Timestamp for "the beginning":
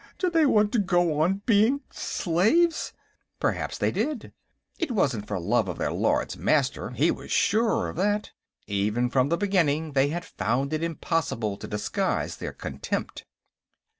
9.29-9.91